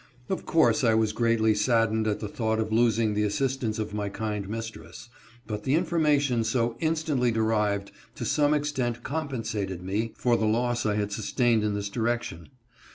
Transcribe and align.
Of 0.29 0.47
course 0.47 0.83
I 0.83 0.95
was 0.95 1.13
greatly 1.13 1.53
sad 1.53 1.91
dened 1.91 2.07
at 2.07 2.21
the 2.21 2.27
thought 2.27 2.57
of 2.59 2.71
losing 2.71 3.13
the 3.13 3.21
assistance 3.21 3.77
of 3.77 3.93
my 3.93 4.09
kind 4.09 4.49
mistress, 4.49 5.09
but 5.45 5.63
the 5.63 5.75
information 5.75 6.43
so 6.43 6.75
instantly 6.79 7.29
derived, 7.29 7.91
to 8.15 8.25
some 8.25 8.55
extent 8.55 9.03
compensated 9.03 9.83
me 9.83 10.13
for 10.17 10.37
the 10.37 10.47
loss 10.47 10.87
I 10.87 10.95
had 10.95 11.11
sustained 11.11 11.63
in 11.63 11.75
this 11.75 11.87
direction. 11.89 12.49